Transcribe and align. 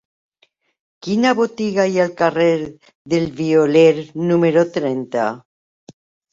Quina 1.07 1.33
botiga 1.39 1.85
hi 1.91 1.99
ha 1.99 2.07
al 2.07 2.15
carrer 2.23 2.49
del 3.15 3.29
Violer 3.43 3.87
número 4.33 4.67
trenta? 4.81 5.31